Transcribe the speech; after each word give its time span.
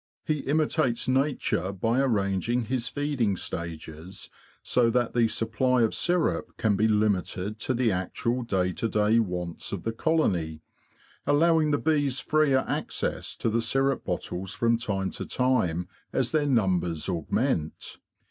He 0.25 0.39
imitates 0.39 1.07
nature 1.07 1.71
by 1.71 1.99
arranging 1.99 2.65
his 2.65 2.87
feeding 2.89 3.37
stages 3.37 4.31
so 4.63 4.89
that 4.89 5.13
the 5.13 5.27
supply 5.27 5.83
of 5.83 5.93
syrup 5.93 6.57
can 6.57 6.75
be 6.75 6.87
limited 6.87 7.59
to 7.59 7.75
the 7.75 7.91
actual 7.91 8.41
day 8.41 8.73
to 8.73 8.89
day 8.89 9.19
wants 9.19 9.71
of 9.71 9.83
the 9.83 9.91
colony, 9.91 10.63
allowing 11.27 11.69
the 11.69 11.77
bees 11.77 12.19
freer 12.19 12.65
access 12.67 13.35
to 13.35 13.47
the 13.47 13.61
syrup 13.61 14.03
bottles 14.03 14.55
from 14.55 14.75
time 14.79 15.11
to 15.11 15.23
time 15.23 15.87
as 16.11 16.31
their 16.31 16.47
numbers 16.47 17.07
augment. 17.07 17.99